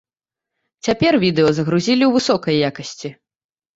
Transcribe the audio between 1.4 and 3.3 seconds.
загрузілі ў высокай якасці.